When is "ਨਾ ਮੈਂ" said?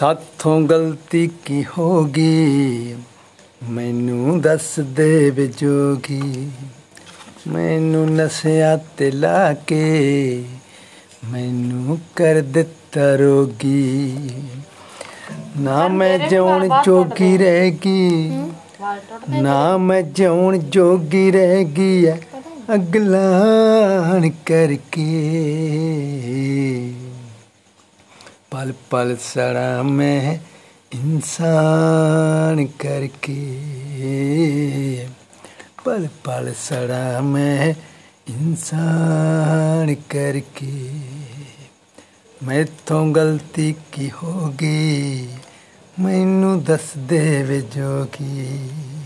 15.60-16.28, 19.42-20.02